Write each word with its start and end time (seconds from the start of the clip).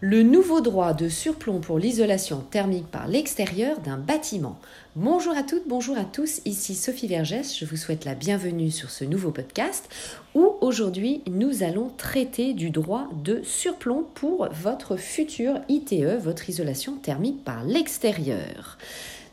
le 0.00 0.22
nouveau 0.22 0.60
droit 0.60 0.92
de 0.92 1.08
surplomb 1.08 1.60
pour 1.60 1.78
l'isolation 1.78 2.40
thermique 2.50 2.86
par 2.86 3.08
l'extérieur 3.08 3.80
d'un 3.80 3.96
bâtiment. 3.96 4.58
Bonjour 4.94 5.34
à 5.34 5.42
toutes, 5.42 5.66
bonjour 5.66 5.96
à 5.96 6.04
tous, 6.04 6.42
ici 6.44 6.74
Sophie 6.74 7.06
Vergès, 7.06 7.56
je 7.58 7.64
vous 7.64 7.76
souhaite 7.76 8.04
la 8.04 8.14
bienvenue 8.14 8.70
sur 8.70 8.90
ce 8.90 9.04
nouveau 9.04 9.30
podcast 9.30 9.88
où 10.34 10.56
aujourd'hui 10.60 11.22
nous 11.26 11.62
allons 11.62 11.90
traiter 11.96 12.52
du 12.52 12.68
droit 12.68 13.08
de 13.24 13.40
surplomb 13.42 14.04
pour 14.14 14.48
votre 14.52 14.96
futur 14.96 15.60
ITE, 15.70 16.20
votre 16.20 16.50
isolation 16.50 16.96
thermique 16.96 17.42
par 17.42 17.64
l'extérieur. 17.64 18.76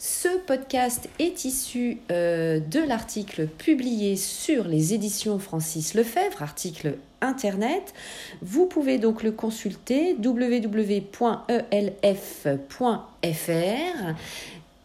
Ce 0.05 0.27
podcast 0.38 1.07
est 1.17 1.45
issu 1.45 1.99
euh, 2.11 2.59
de 2.59 2.81
l'article 2.81 3.47
publié 3.47 4.17
sur 4.17 4.67
les 4.67 4.93
éditions 4.93 5.39
Francis 5.39 5.93
Lefebvre, 5.93 6.43
article 6.43 6.97
internet. 7.21 7.93
Vous 8.41 8.66
pouvez 8.66 8.97
donc 8.97 9.23
le 9.23 9.31
consulter 9.31 10.17
www.elf.fr. 10.21 11.07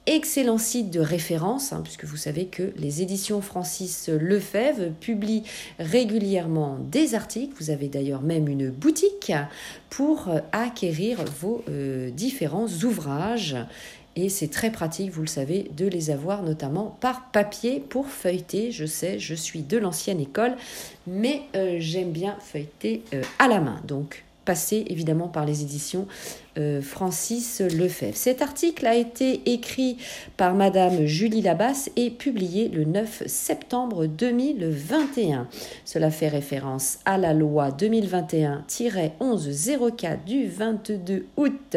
Excellent 0.06 0.56
site 0.56 0.90
de 0.90 1.00
référence, 1.00 1.72
hein, 1.72 1.80
puisque 1.82 2.04
vous 2.04 2.16
savez 2.16 2.46
que 2.46 2.72
les 2.76 3.02
éditions 3.02 3.40
Francis 3.40 4.08
Lefebvre 4.08 4.92
publient 5.00 5.42
régulièrement 5.80 6.78
des 6.80 7.16
articles. 7.16 7.54
Vous 7.58 7.70
avez 7.70 7.88
d'ailleurs 7.88 8.22
même 8.22 8.46
une 8.46 8.70
boutique 8.70 9.32
pour 9.90 10.28
acquérir 10.52 11.24
vos 11.40 11.64
euh, 11.68 12.10
différents 12.10 12.68
ouvrages 12.84 13.56
et 14.18 14.28
c'est 14.28 14.48
très 14.48 14.72
pratique, 14.72 15.12
vous 15.12 15.20
le 15.20 15.28
savez, 15.28 15.70
de 15.76 15.86
les 15.86 16.10
avoir 16.10 16.42
notamment 16.42 16.96
par 17.00 17.30
papier 17.30 17.78
pour 17.78 18.08
feuilleter. 18.08 18.72
Je 18.72 18.84
sais, 18.84 19.20
je 19.20 19.34
suis 19.34 19.62
de 19.62 19.78
l'ancienne 19.78 20.18
école, 20.18 20.56
mais 21.06 21.42
euh, 21.54 21.76
j'aime 21.78 22.10
bien 22.10 22.36
feuilleter 22.40 23.04
euh, 23.14 23.22
à 23.38 23.46
la 23.46 23.60
main. 23.60 23.80
Donc, 23.86 24.24
passez 24.48 24.84
évidemment 24.88 25.28
par 25.28 25.44
les 25.44 25.60
éditions 25.60 26.06
euh, 26.56 26.80
Francis 26.80 27.60
Lefebvre. 27.60 28.16
Cet 28.16 28.40
article 28.40 28.86
a 28.86 28.94
été 28.94 29.42
écrit 29.44 29.98
par 30.38 30.54
Madame 30.54 31.04
Julie 31.04 31.42
Labasse 31.42 31.90
et 31.96 32.08
publié 32.08 32.70
le 32.70 32.84
9 32.84 33.24
septembre 33.26 34.06
2021. 34.06 35.48
Cela 35.84 36.10
fait 36.10 36.28
référence 36.28 37.00
à 37.04 37.18
la 37.18 37.34
loi 37.34 37.68
2021-1104 37.68 40.24
du 40.24 40.46
22 40.46 41.26
août 41.36 41.76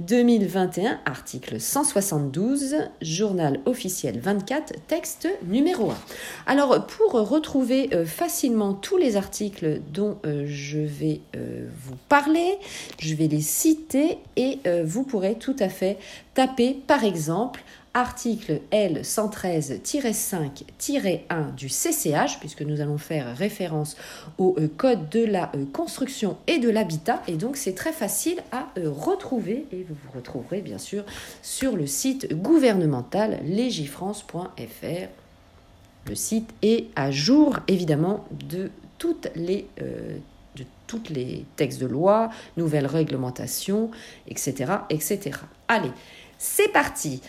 2021, 0.00 1.00
article 1.04 1.60
172, 1.60 2.76
journal 3.02 3.60
officiel 3.66 4.18
24, 4.18 4.72
texte 4.86 5.28
numéro 5.46 5.90
1. 5.90 5.98
Alors, 6.46 6.86
pour 6.86 7.12
retrouver 7.12 7.90
euh, 7.92 8.06
facilement 8.06 8.72
tous 8.72 8.96
les 8.96 9.16
articles 9.16 9.82
dont 9.92 10.16
euh, 10.24 10.44
je 10.46 10.78
vais 10.78 11.20
vous 11.34 11.97
parler, 12.08 12.58
je 13.00 13.14
vais 13.14 13.28
les 13.28 13.40
citer 13.40 14.18
et 14.36 14.58
euh, 14.66 14.84
vous 14.86 15.04
pourrez 15.04 15.36
tout 15.36 15.56
à 15.58 15.68
fait 15.68 15.98
taper 16.34 16.78
par 16.86 17.04
exemple 17.04 17.62
article 17.94 18.60
L113-5-1 18.70 21.54
du 21.54 21.68
CCH, 21.68 22.38
puisque 22.38 22.60
nous 22.62 22.80
allons 22.80 22.98
faire 22.98 23.36
référence 23.36 23.96
au 24.38 24.54
euh, 24.58 24.68
code 24.76 25.08
de 25.08 25.24
la 25.24 25.50
euh, 25.54 25.64
construction 25.72 26.36
et 26.46 26.58
de 26.58 26.70
l'habitat. 26.70 27.22
Et 27.26 27.34
donc 27.34 27.56
c'est 27.56 27.74
très 27.74 27.92
facile 27.92 28.40
à 28.52 28.68
retrouver 28.76 29.66
et 29.72 29.84
vous 29.88 29.96
vous 30.04 30.12
retrouverez 30.14 30.60
bien 30.60 30.78
sûr 30.78 31.04
sur 31.42 31.74
le 31.76 31.86
site 31.86 32.32
gouvernemental 32.34 33.40
legifrance.fr. 33.44 35.08
Le 36.06 36.14
site 36.14 36.50
est 36.62 36.86
à 36.94 37.10
jour 37.10 37.58
évidemment 37.66 38.24
de 38.48 38.70
toutes 38.98 39.28
les 39.34 39.66
de 40.58 40.64
tous 40.86 41.02
les 41.10 41.44
textes 41.56 41.80
de 41.80 41.86
loi, 41.86 42.30
nouvelles 42.56 42.86
réglementations, 42.86 43.90
etc. 44.26 44.72
etc. 44.90 45.38
Allez, 45.68 45.92
c'est 46.38 46.72
parti. 46.72 47.22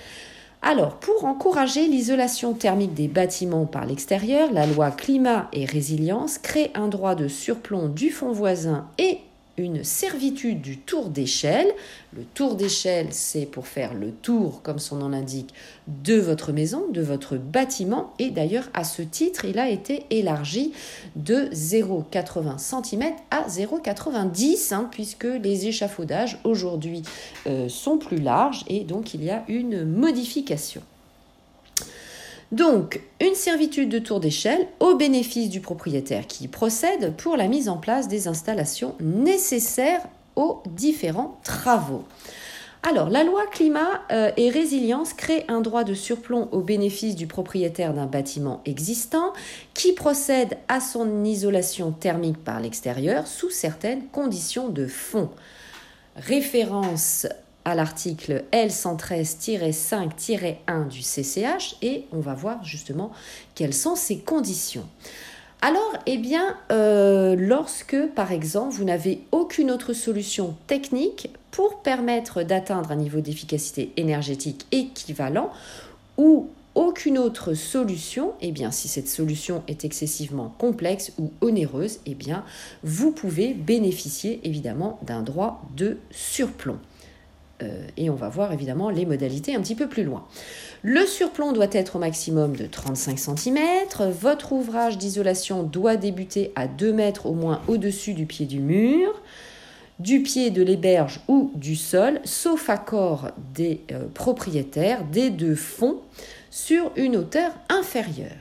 Alors, 0.62 0.96
pour 0.96 1.24
encourager 1.24 1.88
l'isolation 1.88 2.54
thermique 2.54 2.94
des 2.94 3.08
bâtiments 3.08 3.66
par 3.66 3.86
l'extérieur, 3.86 4.52
la 4.52 4.66
loi 4.66 4.92
climat 4.92 5.48
et 5.54 5.66
résilience 5.66 6.38
crée 6.38 6.72
un 6.76 6.90
droit 6.90 7.16
de 7.16 7.30
surplomb 7.30 7.88
du 7.88 8.10
fond 8.10 8.34
voisin 8.34 8.88
et 8.98 9.20
servitude 9.84 10.62
du 10.62 10.78
tour 10.78 11.10
d'échelle. 11.10 11.68
Le 12.16 12.24
tour 12.24 12.56
d'échelle, 12.56 13.08
c'est 13.12 13.46
pour 13.46 13.68
faire 13.68 13.94
le 13.94 14.12
tour, 14.12 14.62
comme 14.62 14.80
son 14.80 14.98
nom 14.98 15.10
l'indique, 15.10 15.54
de 15.88 16.16
votre 16.16 16.52
maison, 16.52 16.86
de 16.92 17.02
votre 17.02 17.38
bâtiment. 17.38 18.14
Et 18.20 18.30
d'ailleurs, 18.30 18.70
à 18.74 18.84
ce 18.84 19.02
titre, 19.02 19.46
il 19.46 19.60
a 19.60 19.70
été 19.70 20.06
élargi 20.10 20.74
de 21.16 21.50
0,80 21.54 22.58
cm 22.58 23.14
à 23.32 23.48
0,90 23.48 24.74
hein, 24.74 24.88
puisque 24.92 25.26
les 25.26 25.68
échafaudages 25.68 26.40
aujourd'hui 26.44 27.04
euh, 27.48 27.70
sont 27.70 27.98
plus 27.98 28.20
larges 28.20 28.64
et 28.68 28.84
donc 28.84 29.14
il 29.14 29.24
y 29.24 29.30
a 29.30 29.44
une 29.48 29.86
modification. 29.86 30.82
Donc, 32.52 33.02
une 33.22 33.36
servitude 33.36 33.90
de 33.90 34.00
tour 34.00 34.20
d'échelle 34.20 34.68
au 34.80 34.96
bénéfice 34.96 35.50
du 35.50 35.62
propriétaire 35.62 36.26
qui 36.26 36.48
procède 36.48 37.16
pour 37.16 37.38
la 37.38 37.48
mise 37.48 37.70
en 37.70 37.78
place 37.78 38.08
des 38.08 38.28
installations 38.28 38.96
nécessaires 39.00 40.02
aux 40.36 40.64
différents 40.66 41.40
travaux. 41.44 42.06
Alors, 42.82 43.10
la 43.10 43.26
loi 43.26 43.46
climat 43.52 44.02
euh, 44.12 44.32
et 44.38 44.50
résilience 44.50 45.14
crée 45.14 45.44
un 45.50 45.60
droit 45.60 45.84
de 45.84 45.94
surplomb 45.94 46.48
au 46.54 46.62
bénéfice 46.62 47.16
du 47.16 47.28
propriétaire 47.28 47.94
d'un 47.94 48.06
bâtiment 48.06 48.62
existant 48.66 49.34
qui 49.74 49.92
procède 49.92 50.58
à 50.70 50.80
son 50.80 51.26
isolation 51.26 51.92
thermique 51.92 52.42
par 52.44 52.62
l'extérieur 52.62 53.28
sous 53.28 53.50
certaines 53.50 54.08
conditions 54.08 54.70
de 54.70 54.88
fond. 54.88 55.30
Référence 56.16 57.28
à 57.66 57.76
l'article 57.76 58.46
L113-5-1 58.52 60.88
du 60.88 61.02
CCH 61.02 61.76
et 61.82 62.06
on 62.12 62.20
va 62.20 62.34
voir 62.34 62.64
justement 62.64 63.12
quelles 63.56 63.74
sont 63.74 63.96
ces 63.96 64.20
conditions. 64.20 64.86
Alors, 65.62 65.98
eh 66.06 66.18
bien, 66.18 66.56
euh, 66.72 67.36
lorsque, 67.38 67.98
par 68.16 68.32
exemple, 68.32 68.74
vous 68.74 68.86
n'avez 68.86 69.24
aucune 69.34 69.72
autre 69.72 69.92
solution 69.92 70.56
technique 70.68 71.30
pour 71.52 71.82
permettre 71.82 72.44
d'atteindre 72.44 72.92
un 72.92 72.96
niveau 72.96 73.20
d'efficacité 73.20 73.92
énergétique 73.98 74.66
équivalent, 74.72 75.52
ou 76.18 76.48
aucune 76.76 77.18
autre 77.18 77.56
solution, 77.56 78.34
eh 78.40 78.52
bien, 78.52 78.72
si 78.72 78.88
cette 78.88 79.10
solution 79.10 79.64
est 79.68 79.84
excessivement 79.84 80.56
complexe 80.58 81.12
ou 81.18 81.34
onéreuse, 81.42 82.00
eh 82.06 82.16
bien, 82.16 82.46
vous 82.84 83.12
pouvez 83.12 83.54
bénéficier 83.54 84.40
évidemment 84.44 84.98
d'un 85.02 85.24
droit 85.24 85.62
de 85.76 85.98
surplomb. 86.10 86.80
Euh, 87.62 87.88
et 87.98 88.10
on 88.10 88.16
va 88.16 88.30
voir 88.30 88.54
évidemment 88.54 88.90
les 88.90 89.06
modalités 89.06 89.56
un 89.56 89.62
petit 89.62 89.76
peu 89.76 89.88
plus 89.88 90.04
loin. 90.04 90.26
Le 90.82 91.06
surplomb 91.06 91.52
doit 91.52 91.68
être 91.72 91.98
au 91.98 92.00
maximum 92.00 92.56
de 92.56 92.66
35 92.66 93.20
cm. 93.20 93.58
Votre 94.22 94.54
ouvrage 94.54 94.98
d'isolation 94.98 95.64
doit 95.64 95.98
débuter 95.98 96.52
à 96.56 96.68
2 96.68 96.94
mètres 96.94 97.26
au 97.26 97.34
moins 97.34 97.62
au-dessus 97.68 98.14
du 98.14 98.26
pied 98.26 98.46
du 98.46 98.60
mur, 98.60 99.22
du 100.00 100.22
pied 100.22 100.50
de 100.50 100.62
l'héberge 100.62 101.20
ou 101.28 101.52
du 101.56 101.76
sol, 101.76 102.22
sauf 102.24 102.70
accord 102.70 103.32
des 103.54 103.82
euh, 103.92 104.06
propriétaires 104.14 105.04
des 105.04 105.30
deux 105.30 105.56
fonds 105.56 105.98
sur 106.50 106.92
une 106.96 107.18
hauteur 107.18 107.52
inférieure. 107.70 108.32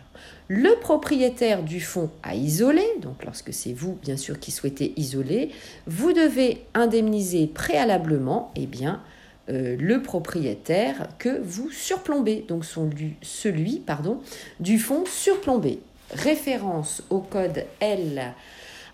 Le 0.48 0.74
propriétaire 0.80 1.62
du 1.62 1.80
fonds 1.80 2.10
a 2.22 2.34
isolé, 2.34 2.82
donc 3.02 3.24
lorsque 3.24 3.52
c'est 3.52 3.74
vous 3.74 3.98
bien 4.02 4.16
sûr 4.16 4.41
qui 4.41 4.50
souhaitez 4.50 4.94
isoler, 4.96 5.50
vous 5.86 6.12
devez 6.12 6.64
indemniser 6.72 7.46
préalablement 7.46 8.50
eh 8.56 8.66
bien, 8.66 9.02
euh, 9.50 9.76
le 9.78 10.02
propriétaire 10.02 11.08
que 11.19 11.41
vous 11.42 11.70
surplombez, 11.70 12.46
donc 12.48 12.64
celui 12.64 13.80
pardon, 13.80 14.20
du 14.58 14.78
fonds 14.78 15.04
surplombé. 15.06 15.80
Référence 16.12 17.02
au 17.10 17.19
code 17.19 17.66
L, 17.80 18.32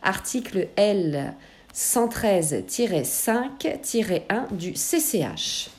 article 0.02 0.66
L 0.74 1.34
113-5-1 1.74 4.52
du 4.52 4.72
CCH. 4.72 5.70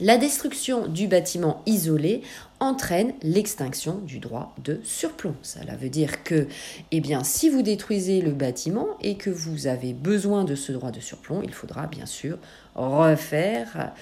La 0.00 0.16
destruction 0.16 0.86
du 0.86 1.08
bâtiment 1.08 1.60
isolé 1.66 2.22
entraîne 2.58 3.12
l'extinction 3.22 3.98
du 3.98 4.18
droit 4.18 4.54
de 4.64 4.80
surplomb. 4.82 5.34
Cela 5.42 5.76
veut 5.76 5.90
dire 5.90 6.24
que, 6.24 6.48
eh 6.90 7.02
si 7.22 7.50
vous 7.50 7.60
détruisez 7.60 8.22
le 8.22 8.32
bâtiment 8.32 8.86
et 9.02 9.16
que 9.16 9.28
vous 9.28 9.66
avez 9.66 9.92
besoin 9.92 10.44
de 10.44 10.54
ce 10.54 10.72
droit 10.72 10.90
de 10.90 11.00
surplomb, 11.00 11.42
il 11.42 11.52
faudra 11.52 11.86
bien 11.86 12.06
sûr 12.06 12.38
refaire, 12.74 13.92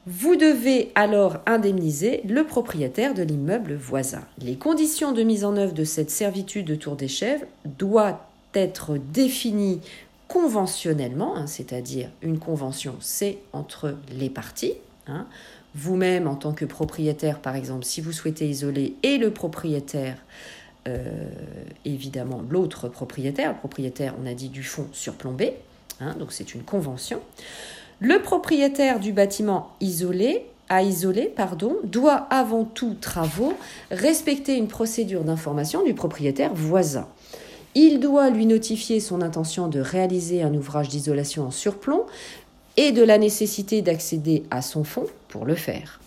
Vous 0.06 0.36
devez 0.36 0.92
alors 0.94 1.38
indemniser 1.46 2.20
le 2.28 2.44
propriétaire 2.44 3.14
de 3.14 3.22
l'immeuble 3.22 3.74
voisin. 3.74 4.22
Les 4.38 4.56
conditions 4.56 5.12
de 5.12 5.22
mise 5.22 5.46
en 5.46 5.56
œuvre 5.56 5.72
de 5.72 5.84
cette 5.84 6.10
servitude 6.10 6.66
de 6.66 6.74
tour 6.74 6.94
des 6.94 7.08
chèvres 7.08 7.46
doivent 7.64 8.18
être 8.52 8.98
définies 8.98 9.80
conventionnellement, 10.28 11.36
hein, 11.36 11.46
c'est-à-dire 11.46 12.10
une 12.20 12.38
convention, 12.38 12.96
c'est 13.00 13.38
entre 13.54 13.96
les 14.12 14.28
parties. 14.28 14.74
Hein. 15.06 15.26
Vous-même, 15.74 16.26
en 16.26 16.34
tant 16.34 16.52
que 16.52 16.66
propriétaire, 16.66 17.40
par 17.40 17.56
exemple, 17.56 17.84
si 17.84 18.02
vous 18.02 18.12
souhaitez 18.12 18.46
isoler, 18.46 18.96
et 19.02 19.16
le 19.16 19.30
propriétaire, 19.30 20.18
euh, 20.86 21.30
évidemment, 21.86 22.42
l'autre 22.50 22.88
propriétaire, 22.88 23.52
le 23.52 23.58
propriétaire, 23.58 24.14
on 24.22 24.26
a 24.26 24.34
dit 24.34 24.50
du 24.50 24.62
fond 24.62 24.86
surplombé, 24.92 25.54
hein, 26.00 26.14
donc 26.18 26.32
c'est 26.32 26.54
une 26.54 26.62
convention. 26.62 27.20
Le 28.00 28.20
propriétaire 28.20 29.00
du 29.00 29.12
bâtiment 29.12 29.70
isolé 29.80 30.46
à 30.68 30.82
isoler 30.82 31.32
pardon, 31.34 31.76
doit 31.84 32.26
avant 32.30 32.64
tout 32.64 32.94
travaux 33.00 33.54
respecter 33.90 34.56
une 34.56 34.68
procédure 34.68 35.24
d'information 35.24 35.84
du 35.84 35.94
propriétaire 35.94 36.54
voisin. 36.54 37.06
Il 37.74 38.00
doit 38.00 38.30
lui 38.30 38.46
notifier 38.46 39.00
son 39.00 39.20
intention 39.20 39.68
de 39.68 39.80
réaliser 39.80 40.42
un 40.42 40.54
ouvrage 40.54 40.88
d'isolation 40.88 41.46
en 41.46 41.50
surplomb 41.50 42.04
et 42.76 42.92
de 42.92 43.02
la 43.02 43.18
nécessité 43.18 43.82
d'accéder 43.82 44.44
à 44.50 44.62
son 44.62 44.84
fonds 44.84 45.06
pour 45.28 45.44
le 45.44 45.54
faire. 45.54 46.00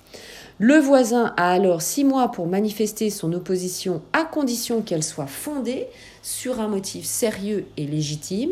Le 0.60 0.78
voisin 0.78 1.34
a 1.38 1.52
alors 1.52 1.84
six 1.84 2.04
mois 2.04 2.32
pour 2.32 2.48
manifester 2.48 3.10
son 3.12 3.32
opposition 3.34 4.02
à 4.12 4.24
condition 4.24 4.82
qu'elle 4.82 5.04
soit 5.04 5.28
fondée 5.28 5.86
sur 6.24 6.60
un 6.60 6.68
motif 6.68 7.06
sérieux 7.06 7.68
et 7.78 7.86
légitime 7.86 8.52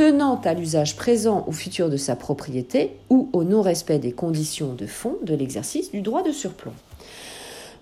tenant 0.00 0.40
à 0.46 0.54
l'usage 0.54 0.96
présent 0.96 1.44
ou 1.46 1.52
futur 1.52 1.90
de 1.90 1.98
sa 1.98 2.16
propriété 2.16 2.96
ou 3.10 3.28
au 3.34 3.44
non-respect 3.44 3.98
des 3.98 4.12
conditions 4.12 4.72
de 4.72 4.86
fond 4.86 5.18
de 5.22 5.34
l'exercice 5.34 5.90
du 5.90 6.00
droit 6.00 6.22
de 6.22 6.32
surplomb. 6.32 6.72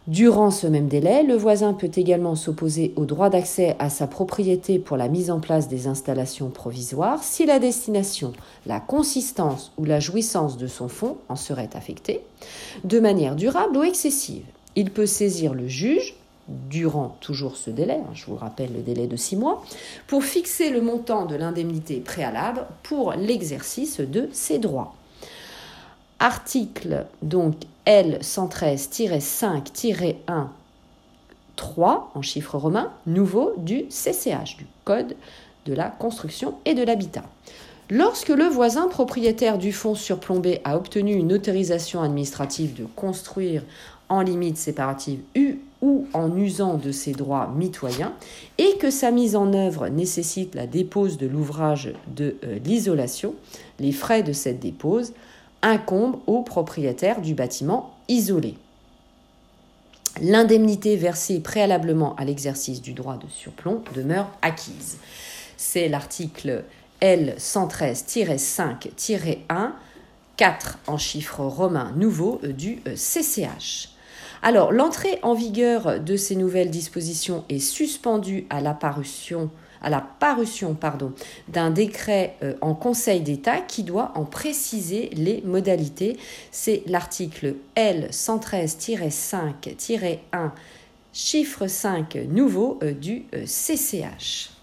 Durant 0.09 0.50
ce 0.50 0.67
même 0.67 0.88
délai, 0.88 1.23
le 1.23 1.37
voisin 1.37 1.75
peut 1.75 1.93
également 1.94 2.35
s'opposer 2.35 2.93
au 2.97 3.05
droit 3.05 3.31
d'accès 3.31 3.76
à 3.79 3.88
sa 3.88 4.09
propriété 4.09 4.81
pour 4.81 4.97
la 4.97 5.06
mise 5.06 5.31
en 5.31 5.38
place 5.38 5.69
des 5.69 5.87
installations 5.87 6.50
provisoires 6.50 7.23
si 7.23 7.47
la 7.47 7.61
destination, 7.61 8.32
la 8.67 8.81
consistance 8.81 9.71
ou 9.79 9.85
la 9.85 10.00
jouissance 10.00 10.56
de 10.56 10.67
son 10.67 10.88
fonds 10.88 11.19
en 11.29 11.37
serait 11.37 11.71
affectée, 11.75 12.23
de 12.82 12.99
manière 12.99 13.37
durable 13.37 13.76
ou 13.76 13.85
excessive. 13.85 14.43
Il 14.75 14.91
peut 14.91 15.06
saisir 15.06 15.55
le 15.55 15.69
juge 15.69 16.17
durant 16.49 17.17
toujours 17.21 17.56
ce 17.56 17.71
délai, 17.71 18.00
hein, 18.00 18.11
je 18.15 18.27
vous 18.27 18.35
rappelle 18.37 18.73
le 18.73 18.81
délai 18.81 19.06
de 19.06 19.17
six 19.17 19.37
mois, 19.37 19.62
pour 20.06 20.25
fixer 20.25 20.71
le 20.71 20.81
montant 20.81 21.27
de 21.27 21.37
l'indemnité 21.37 22.00
préalable 22.00 22.65
pour 22.83 23.12
l'exercice 23.12 24.00
de 24.00 24.31
ses 24.33 24.59
droits. 24.59 24.95
Article 26.19 27.05
donc 27.23 27.55
L113-5-1 27.87 30.47
3 31.56 32.12
en 32.15 32.23
chiffre 32.23 32.56
romain, 32.56 32.91
nouveau 33.06 33.53
du 33.59 33.85
CCH, 33.89 34.56
du 34.56 34.67
Code 34.85 35.15
de 35.67 35.75
la 35.75 35.91
construction 35.91 36.55
et 36.65 36.73
de 36.75 36.83
l'habitat. 36.83 37.25
Lorsque 37.91 38.29
le 38.29 38.45
voisin 38.45 38.89
propriétaire 38.89 39.59
du 39.59 39.73
fonds 39.73 39.95
surplombé 39.95 40.61
a 40.65 40.77
obtenu 40.77 41.15
une 41.15 41.33
autorisation 41.33 42.03
administrative 42.03 42.75
de 42.75 42.85
construire 42.85 43.62
en 44.09 44.21
limite 44.21 44.56
séparative 44.56 45.21
U 45.35 45.59
ou 45.80 46.06
en 46.12 46.36
usant 46.36 46.75
de 46.75 46.90
ses 46.90 47.12
droits 47.12 47.52
mitoyens 47.56 48.12
et 48.58 48.76
que 48.78 48.90
sa 48.90 49.10
mise 49.10 49.36
en 49.36 49.52
œuvre 49.52 49.88
nécessite 49.88 50.54
la 50.54 50.66
dépose 50.66 51.19
de 51.19 51.26
l'ouvrage 51.26 51.92
de 52.08 52.36
euh, 52.44 52.58
l'isolation, 52.64 53.34
les 53.78 53.92
frais 53.92 54.22
de 54.22 54.32
cette 54.32 54.60
dépose 54.60 55.12
incombent 55.62 56.20
au 56.26 56.42
propriétaire 56.42 57.20
du 57.20 57.34
bâtiment 57.34 57.94
isolé. 58.08 58.54
L'indemnité 60.20 60.96
versée 60.96 61.40
préalablement 61.40 62.16
à 62.16 62.25
l'exercice 62.25 62.82
du 62.82 62.92
droit 62.92 63.16
de 63.16 63.28
surplomb 63.28 63.82
demeure 63.94 64.28
acquise. 64.42 64.98
C'est 65.56 65.88
l'article 65.88 66.64
L113-5-1, 67.02 69.70
4 70.36 70.78
en 70.88 70.98
chiffres 70.98 71.44
romains 71.44 71.92
nouveaux 71.96 72.40
euh, 72.42 72.52
du 72.52 72.82
CCH. 72.96 73.90
Alors, 74.43 74.73
l'entrée 74.73 75.19
en 75.23 75.35
vigueur 75.35 76.00
de 76.00 76.17
ces 76.17 76.35
nouvelles 76.37 76.70
dispositions 76.70 77.44
est 77.49 77.58
suspendue 77.58 78.46
à 78.50 78.61
la 78.61 78.75
parution 78.75 79.50
d'un 81.49 81.70
décret 81.70 82.37
euh, 82.43 82.55
en 82.61 82.75
Conseil 82.75 83.20
d'État 83.20 83.61
qui 83.61 83.85
doit 83.85 84.12
en 84.14 84.25
préciser 84.25 85.11
les 85.12 85.43
modalités. 85.44 86.17
C'est 86.50 86.82
l'article 86.87 87.56
L113-5-1 87.76 90.50
chiffre 91.12 91.67
5 91.67 92.17
nouveau 92.29 92.79
euh, 92.82 92.93
du 92.93 93.26
CCH. 93.44 94.57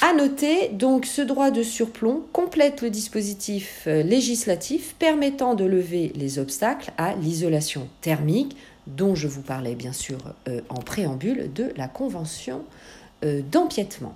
À 0.00 0.12
noter, 0.12 0.68
donc, 0.68 1.06
ce 1.06 1.22
droit 1.22 1.50
de 1.50 1.64
surplomb 1.64 2.22
complète 2.32 2.82
le 2.82 2.90
dispositif 2.90 3.84
euh, 3.88 4.04
législatif 4.04 4.94
permettant 4.96 5.56
de 5.56 5.64
lever 5.64 6.12
les 6.14 6.38
obstacles 6.38 6.92
à 6.98 7.16
l'isolation 7.16 7.88
thermique, 8.00 8.56
dont 8.86 9.16
je 9.16 9.26
vous 9.26 9.42
parlais 9.42 9.74
bien 9.74 9.92
sûr 9.92 10.18
euh, 10.46 10.60
en 10.68 10.80
préambule 10.82 11.52
de 11.52 11.72
la 11.76 11.88
Convention 11.88 12.62
euh, 13.24 13.42
d'empiètement. 13.50 14.14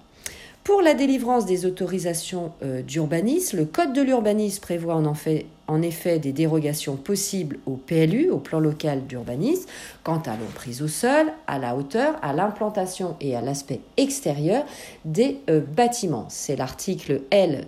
Pour 0.65 0.81
la 0.81 0.95
délivrance 0.95 1.45
des 1.45 1.67
autorisations 1.67 2.53
euh, 2.63 2.83
d'urbanisme, 2.83 3.57
le 3.57 3.65
Code 3.65 3.93
de 3.93 4.01
l'urbanisme 4.01 4.61
prévoit 4.61 4.95
en, 4.95 5.83
effet 5.83 6.19
des 6.21 6.33
dérogations 6.33 6.97
possibles 6.97 7.59
au 7.67 7.73
PLU, 7.73 8.31
au 8.31 8.39
plan 8.39 8.61
local 8.61 9.05
d'urbanisme, 9.07 9.69
quant 10.05 10.21
à 10.21 10.37
l'emprise 10.37 10.81
au 10.81 10.89
sol, 10.89 11.33
à 11.49 11.59
la 11.59 11.75
hauteur, 11.75 12.15
à 12.23 12.33
l'implantation 12.33 13.17
et 13.21 13.35
à 13.35 13.41
l'aspect 13.41 13.81
extérieur 13.97 14.65
des 15.05 15.41
euh, 15.51 15.61
bâtiments. 15.61 16.27
C'est 16.29 16.55
l'article 16.55 17.23
L 17.33 17.67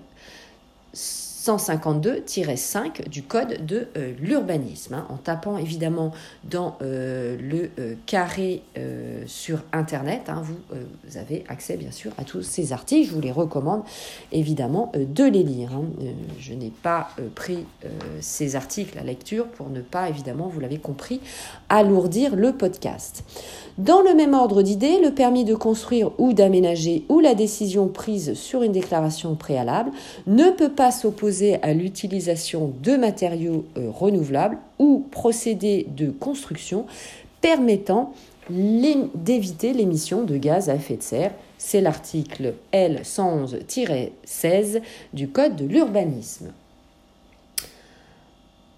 152-5 1.45 3.09
du 3.09 3.23
Code 3.23 3.67
de 3.67 3.89
euh, 3.97 4.13
l'urbanisme. 4.19 4.95
Hein, 4.95 5.07
en 5.11 5.17
tapant 5.17 5.59
évidemment 5.59 6.13
dans 6.45 6.79
euh, 6.81 7.37
le 7.39 7.71
euh, 7.79 7.95
carré 8.07 8.63
sur 9.27 9.63
Internet, 9.73 10.23
hein, 10.29 10.43
vous, 10.43 10.57
avez 11.19 11.45
accès 11.49 11.77
bien 11.77 11.91
sûr 11.91 12.13
à 12.19 12.25
tous 12.25 12.43
ces 12.43 12.73
articles. 12.73 13.09
Je 13.09 13.15
vous 13.15 13.21
les 13.21 13.33
recommande 13.33 13.83
évidemment 14.33 14.93
de 14.95 15.25
les 15.25 15.43
lire. 15.43 15.73
Hein. 15.75 15.85
je 16.39 16.55
n'ai 16.55 16.73
pas 16.83 17.09
pris 17.35 17.65
ces 18.21 18.57
articles 18.57 18.99
à 18.99 19.03
lecture 19.03 19.47
pour 19.47 19.71
ne 19.71 19.81
pas 19.81 20.09
évidemment, 20.09 20.49
vous 20.49 20.61
l'avez 20.61 20.79
compris, 20.79 21.21
alourdir 21.69 22.37
le 22.37 22.53
podcast. 22.53 23.25
Dans 23.79 24.03
le 24.03 24.15
même 24.15 24.35
ordre 24.35 24.63
d'idées, 24.63 25.01
le 25.01 25.13
permis 25.13 25.45
de 25.45 25.55
construire 25.55 26.11
ou 26.19 26.33
d'aménager 26.33 27.05
ou 27.09 27.21
la 27.21 27.35
décision 27.35 27.89
prise 27.89 28.35
sur 28.35 28.63
une 28.63 28.73
déclaration 28.73 29.35
préalable 29.35 29.91
ne 30.27 30.51
peut 30.51 30.73
pas 30.73 30.91
s'opposer 30.91 31.34
à 31.63 31.73
l'utilisation 31.73 32.75
de 32.83 32.97
matériaux 32.97 33.65
euh, 33.77 33.91
renouvelables 33.91 34.59
ou 34.79 35.07
procédés 35.11 35.87
de 35.97 36.11
construction 36.11 36.87
permettant 37.41 38.13
d'éviter 38.51 39.73
l'émission 39.73 40.23
de 40.23 40.37
gaz 40.37 40.69
à 40.69 40.75
effet 40.75 40.97
de 40.97 41.03
serre. 41.03 41.33
C'est 41.57 41.81
l'article 41.81 42.53
L111-16 42.73 44.83
du 45.15 45.29
Code 45.29 45.57
de 45.57 45.65
l'urbanisme. 45.65 46.53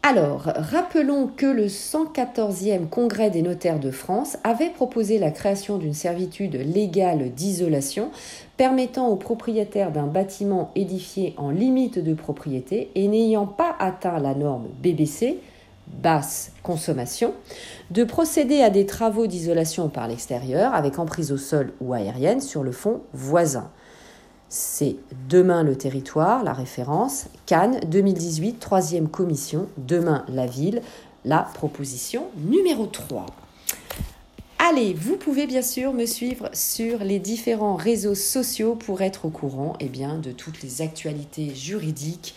Alors, 0.09 0.43
rappelons 0.55 1.27
que 1.27 1.47
le 1.47 1.67
114e 1.67 2.87
Congrès 2.89 3.29
des 3.29 3.43
notaires 3.43 3.81
de 3.81 3.91
France 3.91 4.37
avait 4.45 4.71
proposé 4.71 5.19
la 5.19 5.33
création 5.33 5.79
d'une 5.79 5.95
servitude 5.95 6.55
légale 6.55 7.35
d'isolation 7.35 8.13
permettant 8.57 9.09
aux 9.09 9.17
propriétaires 9.17 9.91
d'un 9.91 10.07
bâtiment 10.07 10.71
édifié 10.77 11.35
en 11.39 11.51
limite 11.51 11.99
de 11.99 12.15
propriété 12.15 12.93
et 12.95 13.09
n'ayant 13.09 13.49
pas 13.49 13.75
atteint 13.81 14.21
la 14.21 14.37
norme 14.37 14.69
BBC, 14.81 15.41
basse 15.89 16.53
consommation, 16.63 17.35
de 17.91 18.05
procéder 18.05 18.63
à 18.63 18.71
des 18.71 18.87
travaux 18.87 19.27
d'isolation 19.27 19.89
par 19.89 20.07
l'extérieur 20.07 20.73
avec 20.73 21.01
emprise 21.01 21.33
au 21.33 21.37
sol 21.37 21.73
ou 21.81 21.95
aérienne 21.95 22.41
sur 22.41 22.63
le 22.63 22.71
fond 22.71 23.01
voisin. 23.13 23.73
C'est 24.49 24.97
Demain 25.29 25.65
le 25.65 25.77
territoire, 25.77 26.45
la 26.45 26.53
référence, 26.53 27.27
Cannes 27.47 27.81
2018, 27.89 28.61
troisième 28.61 29.09
commission, 29.09 29.67
Demain 29.77 30.25
la 30.29 30.47
ville, 30.47 30.83
la 31.25 31.41
proposition 31.43 32.27
numéro 32.37 32.87
3. 32.87 33.27
Allez, 34.69 34.95
vous 34.95 35.17
pouvez 35.17 35.47
bien 35.47 35.63
sûr 35.63 35.93
me 35.93 36.07
suivre 36.07 36.51
sur 36.53 37.05
les 37.05 37.21
différents 37.21 37.77
réseaux 37.77 38.17
sociaux 38.17 38.75
pour 38.75 39.01
être 39.01 39.27
au 39.27 39.31
courant 39.31 39.77
eh 39.79 39.89
de 39.89 40.33
toutes 40.33 40.61
les 40.61 40.83
actualités 40.83 41.55
juridiques, 41.55 42.35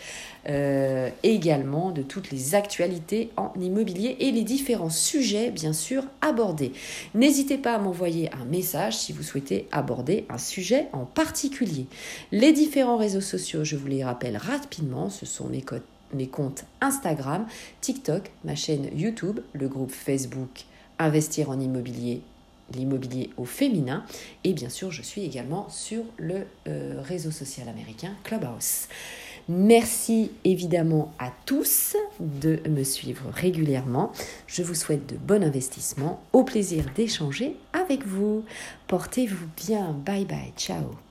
euh, 0.48 1.10
également 1.24 1.90
de 1.90 2.02
toutes 2.02 2.30
les 2.30 2.54
actualités 2.54 3.30
en 3.36 3.52
immobilier 3.60 4.16
et 4.20 4.30
les 4.30 4.44
différents 4.44 4.90
sujets 4.90 5.50
bien 5.50 5.72
sûr 5.72 6.04
abordés. 6.20 6.70
N'hésitez 7.16 7.58
pas 7.58 7.74
à 7.74 7.78
m'envoyer 7.78 8.30
un 8.32 8.44
message 8.44 8.96
si 8.96 9.12
vous 9.12 9.24
souhaitez 9.24 9.66
aborder 9.72 10.24
un 10.28 10.38
sujet 10.38 10.86
en 10.92 11.06
particulier. 11.06 11.86
Les 12.30 12.52
différents 12.52 12.96
réseaux 12.96 13.20
sociaux, 13.20 13.64
je 13.64 13.74
vous 13.74 13.88
les 13.88 14.04
rappelle 14.04 14.36
rapidement, 14.36 15.10
ce 15.10 15.26
sont 15.26 15.48
mes 15.48 16.26
comptes 16.28 16.64
Instagram, 16.80 17.46
TikTok, 17.80 18.30
ma 18.44 18.54
chaîne 18.54 18.88
YouTube, 18.94 19.40
le 19.52 19.66
groupe 19.66 19.90
Facebook 19.90 20.64
investir 21.04 21.50
en 21.50 21.58
immobilier, 21.58 22.22
l'immobilier 22.74 23.30
au 23.36 23.44
féminin. 23.44 24.04
Et 24.44 24.52
bien 24.52 24.68
sûr, 24.68 24.90
je 24.90 25.02
suis 25.02 25.24
également 25.24 25.68
sur 25.68 26.02
le 26.16 26.46
euh, 26.68 27.00
réseau 27.02 27.30
social 27.30 27.68
américain 27.68 28.14
Clubhouse. 28.24 28.88
Merci 29.48 30.30
évidemment 30.44 31.12
à 31.18 31.32
tous 31.44 31.96
de 32.20 32.60
me 32.68 32.84
suivre 32.84 33.24
régulièrement. 33.32 34.12
Je 34.46 34.62
vous 34.62 34.74
souhaite 34.74 35.06
de 35.06 35.16
bons 35.16 35.42
investissements. 35.42 36.22
Au 36.32 36.44
plaisir 36.44 36.84
d'échanger 36.94 37.56
avec 37.72 38.06
vous. 38.06 38.44
Portez-vous 38.86 39.48
bien. 39.56 39.92
Bye 40.04 40.24
bye. 40.24 40.52
Ciao. 40.56 41.09